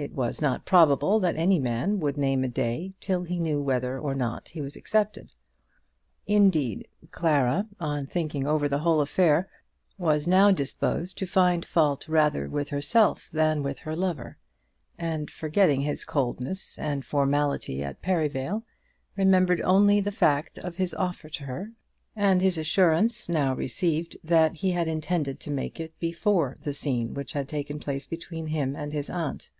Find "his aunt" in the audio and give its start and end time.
28.92-29.50